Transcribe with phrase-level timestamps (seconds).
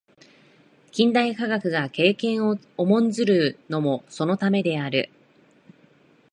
[0.91, 5.11] 近代科学が経験を重んずるのもそのためである。